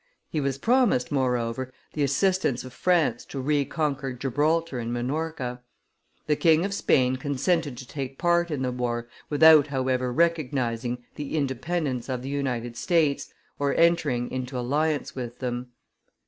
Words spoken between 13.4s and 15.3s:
or entering into alliance